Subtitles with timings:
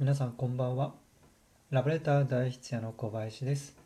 [0.00, 0.94] 皆さんこんばんは。
[1.68, 3.76] ラブレター大筆屋の小林です、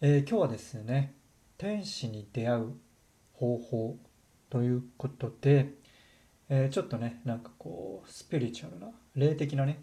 [0.00, 1.12] えー今日はですね
[1.56, 2.72] 天使に出会う
[3.32, 3.96] 方法
[4.48, 5.72] ということで、
[6.48, 9.82] えーちょっとねなんかこうスピリチュアルな霊的なね、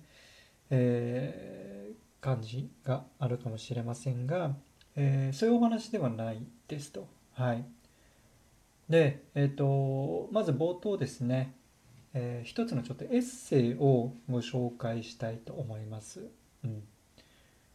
[0.70, 4.55] えー感じがあるかもしれませんが、
[4.95, 7.09] えそういうお話ではないですと。
[7.33, 7.65] はい。
[8.88, 11.54] でえっ、とまず冒頭ですね
[12.18, 16.30] えー一つのちょっとエッセイをご紹介したいと思います。
[16.63, 16.81] うん、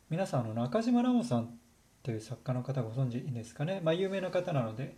[0.08, 1.50] 皆さんあの中島ラモさんっ
[2.02, 4.96] ていう作家の方ご存知ですかね、まあ、有名な方なので、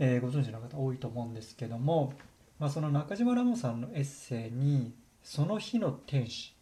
[0.00, 2.12] えーご存知の方多いと思うんですけども、
[2.58, 6.52] まあ、その中島ラモさんのエッセイに「その日の天使」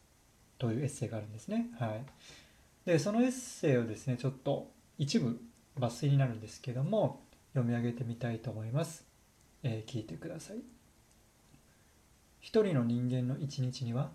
[0.59, 1.71] というエッセイがあるんですね。
[1.79, 2.05] はい、
[2.85, 5.41] でそのエッセイをですねちょっと一部
[5.79, 7.23] 抜粋になるんですけども
[7.55, 9.07] 読み上げてみたいと思います。
[9.63, 10.74] えー聞いてください。
[12.45, 14.11] 一人の人間の一日には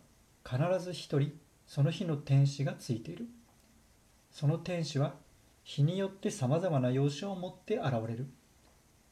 [0.48, 1.32] 必ず一人
[1.66, 3.26] その日の天使がついている。
[4.30, 5.16] その天使は
[5.64, 8.28] 日によってさまざまな容姿を持って現れる。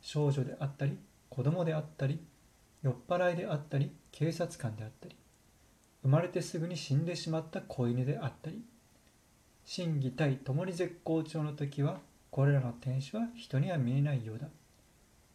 [0.01, 0.99] 少女であったり
[1.31, 2.19] 子供であったり
[2.83, 5.15] 酔っ払いであったり警察官であったり
[6.03, 8.61] 生まれてすぐに死んでしまった子犬であったり。
[9.65, 14.47] 心技体ともに絶好調の時はこれらの天使は人には見えないようだ。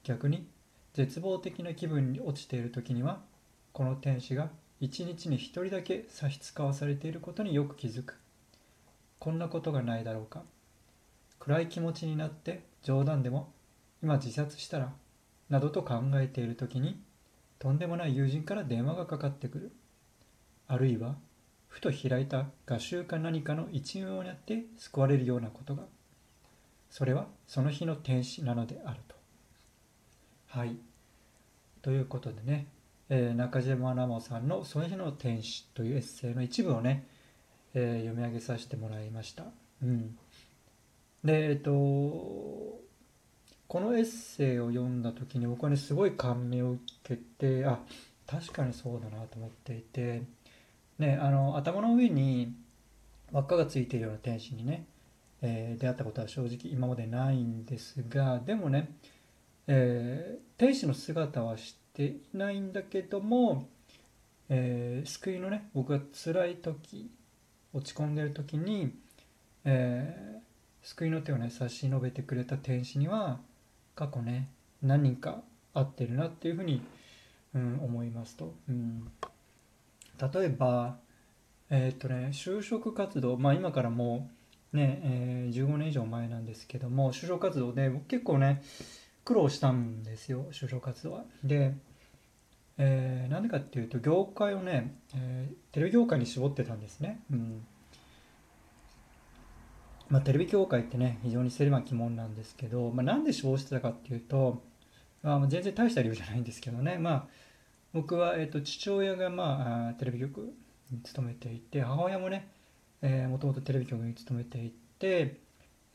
[0.05, 0.47] 逆に
[0.95, 3.31] 絶望的な気分に落ちている時には
[3.73, 8.19] この天使が一日に一人だけ差し使わされていることによく気づく。
[9.19, 10.42] こんなことがないだろうか。
[11.39, 13.53] 暗い気持ちになって冗談でも
[14.03, 14.93] 今自殺したら
[15.48, 17.00] などと考えている時に
[17.59, 19.73] とんでもない友人から電話がかかってくる。
[20.69, 21.17] あるいは
[21.69, 25.84] ふと開いた画集か何かの一面をやって救われるようなことが。
[26.91, 29.15] それはその日の天使なのであると。
[30.48, 30.77] はい。
[31.81, 32.67] ということでね。
[33.15, 37.07] えー中島ラモさんの「その日の天使」というエッセイの一部をね、
[37.75, 39.45] えー読み上げさせてもらいました。
[39.83, 40.17] うん、
[41.23, 42.81] でえっ、とこ
[43.81, 47.81] のエッセイを読んだ時に僕はねすごい感銘を受けてあ
[48.27, 50.22] 確かにそうだなと思っていて、
[50.99, 52.55] ね、あの頭の上に
[53.31, 54.87] 輪っかがついているような天使にね、
[55.43, 58.91] え出会ったことは正直今までないんですがでもね、
[59.67, 63.69] え天使の姿は知っていないんだけども、
[64.48, 67.10] えー救いのね僕が辛い時
[67.72, 68.94] 落ち込んでる時に、
[69.64, 70.42] えー
[70.84, 73.38] 救いの手をね差し伸べてくれた天使には
[73.94, 74.48] 過去ね
[74.82, 75.42] 何人か
[75.75, 76.82] 会ってるなっていうふうに、
[77.54, 79.09] うん、思いますと、うん、
[80.32, 80.97] 例えば
[81.70, 84.28] えーっとね就職活動まあ今からも
[84.72, 88.62] うね、えー15年以上前なんですけども就職活動で僕結構ね
[89.25, 91.25] 苦労したんですよ就職活動は。
[91.44, 91.75] で、
[92.78, 97.21] えーなんでかっていうと業界をね、えーテレビ業界に絞ってたんですね。
[97.31, 97.66] うん
[100.09, 104.62] まあ、テレビ業界ってね非常に狭き門なんですけど、まあ、なんで志望してたかっていうと、
[105.22, 107.27] まあ、全然大した理由じゃないんですけどね、まあ、
[107.94, 110.53] 僕は、えー、と父親が、まあ、あーテレビ局
[110.91, 112.49] に勤めていて母親もね
[113.31, 115.41] もともとテレビ局に勤めていて、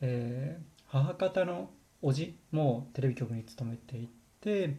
[0.00, 1.68] えー母方の
[2.02, 4.08] 叔父もテレビ局に勤めてい
[4.40, 4.76] て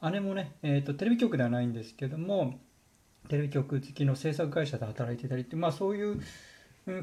[0.00, 2.58] 姉もね、えー、とテレビ局ではないんですけども
[3.28, 6.22] テレビ局付きの制作会社で働いてたりって、まあ、そういう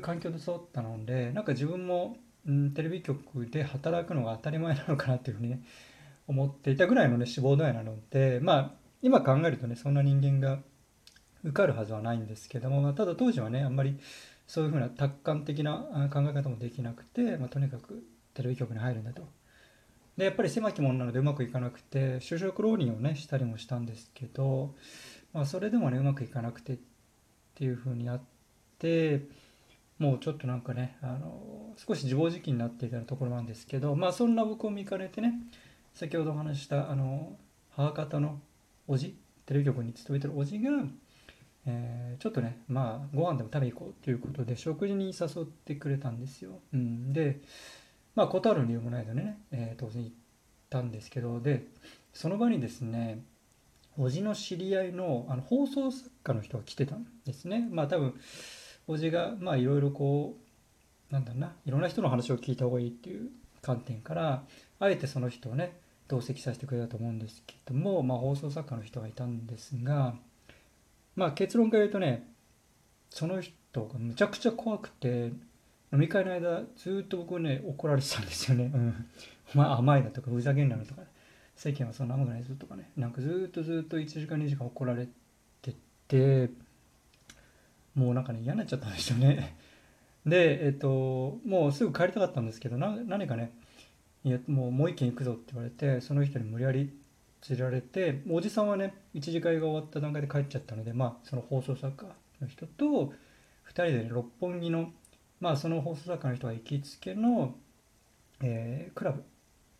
[0.01, 2.17] 環境で育ったのでなんか自分も、
[2.47, 5.61] うん、テレビ局で働くのが当たり前なのかなっていうふうにね
[6.27, 8.71] 思っていたぐらいのね志望度合いなのでまあ
[9.03, 10.59] 今考えるとねそんな人間が
[11.43, 13.99] 受かるはずはないんですけども、まあ、ただ当時はねあんまり
[14.47, 18.03] そういうふうな達観的な考え方もできなくて、まあ、とにかく
[18.35, 19.27] テレビ局に入るんだと。
[20.17, 24.73] でやっぱり狭き門なのでうまくいかなくて就職浪人をねしたりもしたんですけど、
[25.33, 26.77] まあ、それでもねうまくいかなくてっ
[27.55, 28.21] ていうふうになっ
[28.79, 29.23] て
[29.99, 35.33] もうちょっとなんかねあの少し自暴自棄になっていたところなんですけどまあそんな僕を見かねてね
[35.93, 37.35] 先ほどお話したあの
[37.71, 38.39] 母方の
[38.87, 40.71] おじテレビ局に勤めてるおじが、
[41.65, 47.41] えーちょっとねまあご飯でも食べに行こうっていうことで食事に誘ってくれたんですよ、うん、で
[48.15, 50.15] まあ断る理由もないのでね、えー当然行っ
[50.69, 51.39] たんですけど。
[51.39, 51.67] で
[52.13, 53.21] その場にですね
[53.97, 57.67] おじの知り合いのあの放送作家の人が来てたんですね。
[57.69, 58.19] まあ多分
[58.87, 60.37] おじがまあいろいろこ
[61.09, 63.29] うなんだろうないろんな人の話を聞いた方がいいっていう
[63.61, 64.43] 観点から
[64.79, 65.77] あえてその人をね
[66.07, 70.15] 同席させてくれたと思うんですけども、まあ、放送作家の人がいたんですが
[71.15, 72.27] まあ結論から言うとね
[73.09, 73.53] その人
[73.85, 75.31] がむちゃくちゃ怖くて
[75.95, 78.69] 飲み会の間ずっと僕ね怒られてたんですよね。
[78.73, 79.05] うん、
[79.55, 81.01] お前甘いなとかふざけんなのとか
[81.55, 82.91] 世間はそんな甘くないぞとかね。
[82.97, 85.07] なんかずっとずっと1時間2時間怒られ
[85.61, 85.73] て
[86.09, 86.49] て
[87.95, 89.55] もうなんかね嫌になっちゃったんですよね。
[90.25, 93.53] でえっともうすぐ帰りたかったんですけどな何かね
[94.25, 96.91] いやもうもう一軒行くぞって言われてその人に無理やり
[97.47, 103.13] 連れられておじさんはね一次会が終わった段階で帰っちゃったのでまあその放送作家の人と
[103.67, 104.91] 2人で、ね、六本木の
[105.39, 107.55] まあその放送作家の人が行きつけの、
[108.41, 109.23] えー、クラブ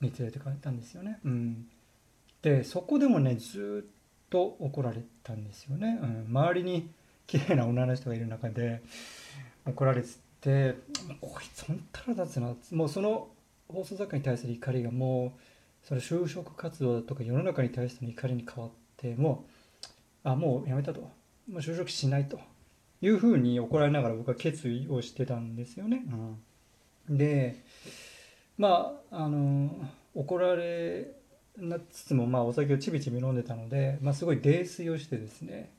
[0.02, 1.20] に連れて帰ったんですよね。
[1.24, 1.68] うん、
[2.42, 6.00] でそこでもねずっと怒られたんですよね。
[6.02, 6.90] うん、周りに
[7.28, 8.84] 綺麗な女の人がいる中で
[9.66, 10.10] 怒られて
[10.46, 10.76] て
[11.20, 13.30] こいつほんたら立つなもうその
[13.68, 15.34] 放送作家に対する怒りがも
[15.84, 19.46] うその就職活動とか世の中に対しての怒りに変わっても
[20.24, 21.02] うあもうやめたと。
[21.02, 21.10] も
[21.48, 22.40] う就職しないと。
[23.06, 26.04] いうふうに怒られながら僕は決意をしてたんですよね。
[27.08, 27.64] うん、で
[28.58, 29.70] まああの
[30.16, 31.12] 怒られ
[31.58, 35.72] なつつもまあお酒をちびちび飲んでたので、まあ、すごい泥酔をしてですね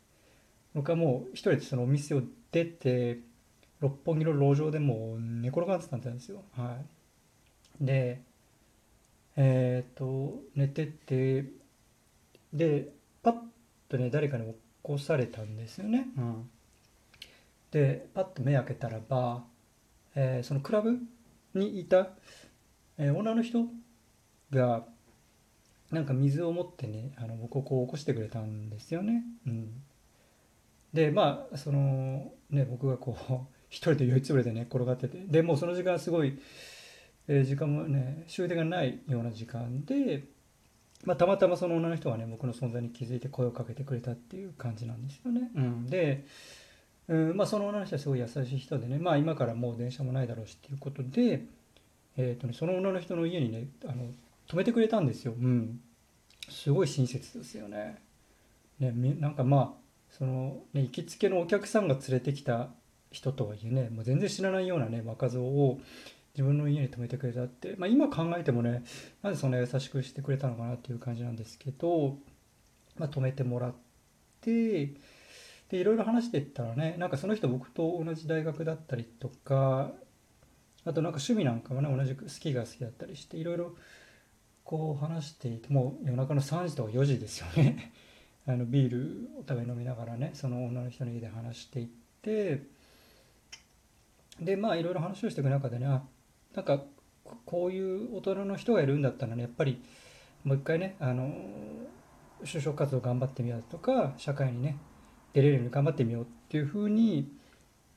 [0.73, 3.19] 僕はもう一人でそのお店を出て
[3.81, 6.45] 六本木の路上でもう寝転がってたんですよ。
[6.57, 6.79] は
[7.81, 8.23] い、で
[9.37, 11.45] えっ、と寝てて
[12.53, 12.89] で
[13.25, 13.35] パッ
[13.89, 16.07] とね誰かに起こされたんですよね。
[16.17, 16.51] うん、
[17.77, 19.45] でパッと目開けたらば、
[20.15, 20.99] えー、そのクラブ
[21.53, 22.09] にいた、
[22.97, 23.67] えー、女の人
[24.51, 24.85] が
[25.91, 29.25] なんか水を持ってねあの僕をこう起こしてくれたんですよね。
[29.47, 29.83] うん、
[30.95, 36.39] でまあそのね僕がこう 一人で酔いつぶれてね転がっててでもうその時間すごい、
[37.29, 40.25] えー、時間もね終電がないような時間で、
[41.05, 45.51] まあ、たまたまその女の人がね僕の存在に気づいて声をかけてくれたっていう感じなんですよね。
[45.55, 46.25] うん、で、
[47.09, 51.45] うんまあ、その女の人はすごい優しい人でね、まあ、今からもう電車もないだろうしっていうことで、
[52.17, 54.07] えーとね、その女の人の家にねあの
[54.49, 55.33] 泊めてくれたんですよ。
[55.33, 55.81] うん、
[56.49, 57.99] すごい親切ですよね。
[58.79, 62.71] ねなんかまあその、ね、行きつけのお客さんが連れてきた
[63.11, 65.81] 人とはいえねもう全然知らないようなね若造を
[66.35, 68.85] 自分の家に泊めてくれたって、まあ、今考えてもね
[69.23, 72.19] なぜそんな優しくしてくれたのかなっていう感じなんですけど、
[72.99, 73.75] まあ、泊めてもらっ
[74.43, 74.91] て
[75.71, 79.93] でいろいろ話していったらねなんかその人僕と同じ大学だったりとか
[80.85, 83.75] あとなんか趣味なんかもね同じくスキーが好きだったりしていろいろ
[84.63, 87.93] こう話していてもう夜中の3時とか4時ですよね。
[88.49, 91.89] あのビールお互い飲みながらねその女の人の家で話していっ
[92.23, 92.63] て
[94.41, 96.85] でまあいろいろ話をしていく中でねなんか
[97.45, 99.83] こういう大人の人がいるんだったらねやっぱり
[100.45, 101.35] もう一回ねあの
[102.45, 104.79] 就職活動頑張ってみようとか社会にね
[105.37, 107.31] 出れるように頑張ってみようっていうふうに、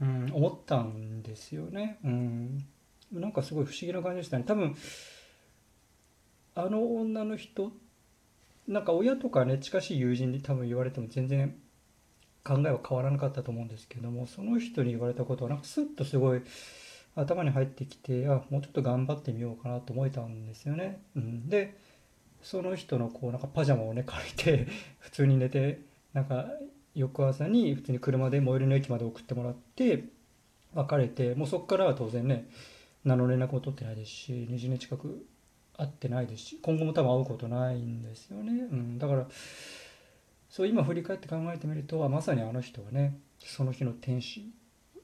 [0.02, 1.98] うん、思ったんですよね。
[2.04, 2.66] うん、
[3.14, 4.44] なんかすごい不思議な感じでしたね。
[4.46, 4.76] 多分
[6.56, 7.72] あの女の人
[8.68, 11.56] なんか親とかね近しい友人に多分言われても全然
[12.44, 16.42] 考えは変わらなかったと思うんですけどもその人に言われたことはなんかスッとすごい
[17.16, 21.02] 頭に入ってきてあもうちょっと頑張ってみようかなと思えたんですよね。
[21.16, 21.78] うん、で
[22.42, 24.68] その人のこうなんかパジャマをね借りて
[25.00, 25.80] 普通に寝て
[26.14, 26.48] なんか
[26.96, 30.06] 翌朝に普通に車で最寄りの駅まで送ってもらって
[30.74, 32.50] 別れてもうそこからは当然ね
[33.04, 35.26] 何の連絡も取ってないですし20年近く
[35.78, 38.68] 会ってないですし今後も多分会うことないんですよね。
[38.70, 39.28] うん、だから
[40.50, 44.52] そう今振り返って考えてみるとまさにあの人はねその日の天使、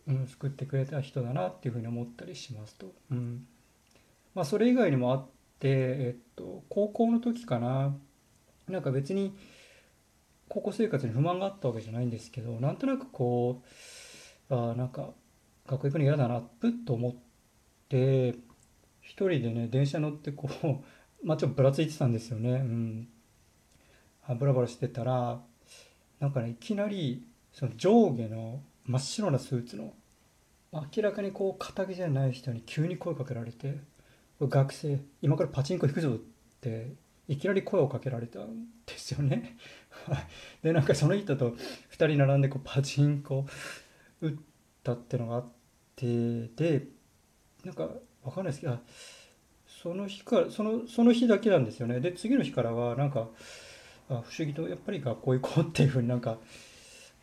[0.07, 3.47] うん、救ってくれた人だなっていうふうに思ったりしますと、うん。
[4.33, 5.25] まあ、それ以外にもあっ
[5.59, 7.95] て、えっと、高校の時かな。
[8.67, 9.33] なんか別に
[10.55, 13.61] 高校生活に不満があったわけじゃないんですけどなんとなくこ
[14.49, 15.09] うあなんか
[15.67, 17.13] 学校行くの嫌だなプッと思っ
[17.89, 18.35] て
[19.01, 20.77] 一人でね電車乗ってこう
[21.27, 22.51] 街をぶらついてたんですよね。
[22.51, 23.07] うん
[24.27, 25.41] あブラブラしてたら
[26.21, 29.93] なんかねいきなりその上下の真っ白なスーツの
[30.71, 33.79] 明らかにこう肩着じゃない人に急に声かけられて
[34.39, 36.17] 「学生今からパチンコ行くぞ」っ
[36.61, 36.93] て
[37.27, 39.57] いきなり声をかけられたんですよね。
[40.61, 41.51] でなんかその人と
[41.91, 43.45] 2人並んでこうパチンコ
[44.21, 44.33] 打っ
[44.83, 45.45] たっていうのがあっ
[45.95, 46.87] てで
[47.63, 47.89] なんか
[48.23, 48.79] 分かんないですけど
[49.67, 51.99] その日からそのその日だけなんですよね。
[51.99, 53.29] で次の日からはなんか
[54.09, 56.37] あ不思議とやっぱり学校行こうっていうふうになんか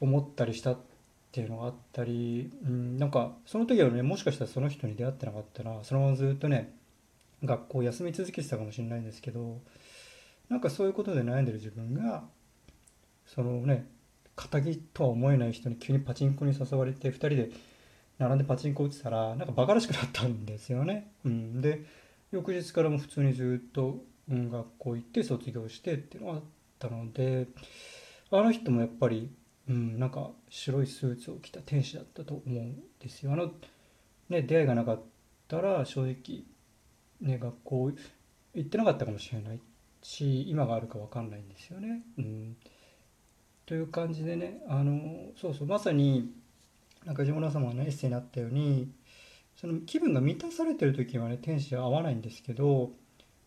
[0.01, 0.79] 思ったりしたっ
[1.31, 6.75] ていうのがあったり、うん、なんかその時はねもしかしたらその人に出会ってなかったらそのままずっとね
[7.45, 9.61] 学校休み続けてたかもしれないんですけど
[10.53, 12.25] なんかそういうことで悩んでる自分が
[13.27, 13.87] そのね
[14.37, 17.51] 敵とは思えない人に急にパチンコに誘われて2人で
[18.19, 21.13] 並んでパチンコ打ってたらなんかバカらしくなったんですよね。
[21.25, 21.85] うん、で
[22.31, 26.43] 翌日からも普通にずっと、うん、学校行って卒業してっていうのがあっ
[26.79, 27.49] たので
[28.31, 29.31] あの人もやっぱり
[29.69, 33.33] うん、なんか白いスーツを着た天使だったと思うんですよ。
[33.33, 33.53] あの、
[34.29, 35.01] ね、出会いがなかっ
[35.49, 36.45] たら正直、
[37.21, 37.93] ね、学校
[38.55, 39.61] 行ってなかったかもしれない
[40.03, 42.03] し今があるか分かんないんですよね。
[42.19, 42.57] うん、
[43.67, 46.33] という感じでねあのそうそうまさに
[47.05, 48.91] なんか島様のエッセイにあったように
[49.57, 52.91] その気分が満たされてる時はね天使は合わないんですけど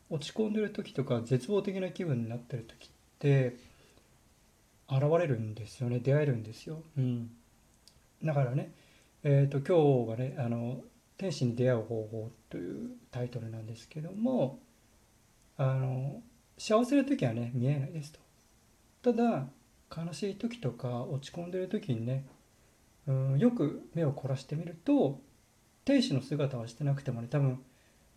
[0.09, 3.57] 落ち込んでる時とか絶望的な気分になってる時って
[4.89, 6.83] 現れるんですよね出会えるんですよ。
[6.97, 7.31] うん、
[8.23, 8.71] だからね、
[9.23, 10.83] えーと、今日はねあの
[11.17, 14.59] 「天使に出会う方法」というタイトルなんですけども
[15.57, 16.21] あの
[16.57, 18.19] 幸せな時はね見えないですと。
[19.01, 19.47] ただ
[19.95, 22.25] 悲しい時とか落ち込んでる時にね
[23.07, 25.19] うんよく目を凝らしてみると
[25.83, 27.61] 天使の姿はしてなくてもね多分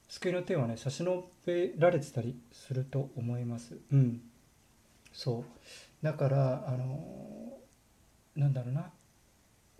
[0.08, 3.76] 救いの手はね差し伸べられてたりすると思います。
[3.92, 4.20] うん、
[5.12, 5.44] そう。
[6.02, 7.58] だからあの
[8.34, 8.90] なんだろうな。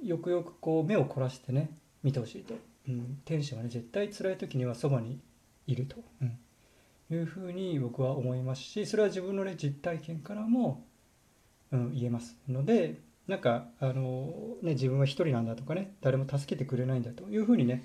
[0.03, 1.71] よくよくこう目を凝らしてね
[2.03, 2.55] 見てほしいと、
[2.88, 5.19] うん、天使はね絶対辛い時にはそばに
[5.67, 6.38] いると、うん、
[7.11, 10.85] いうふうに僕は思いますしそれは自分のね実体験からも、
[11.73, 17.85] うん、言えますのでなんかあの、ね、自分は一人なんだとかね誰も助けてくれないんだというふうにね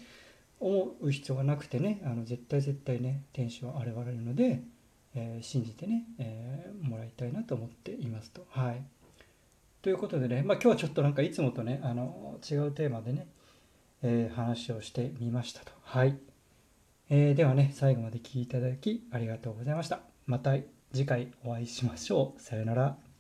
[0.60, 4.62] 思う必要がなくてねあの絶対絶対ね天使は現れるので、
[5.14, 8.46] えー、信じてね、えー、もらいたいなと思っていますと。
[8.50, 8.82] はい、
[9.82, 13.28] ということでね、まあ、今日はちょっとなんかいつもとねあの違うテーマでね、
[14.02, 15.74] えー、話をしてみましたと。
[15.82, 16.18] はい、
[17.10, 20.00] えー、ではね最後まで聞いていただきありがとうございました。
[20.26, 20.56] また
[20.94, 22.42] 次回お会いしましょう。
[22.42, 23.13] さよなら。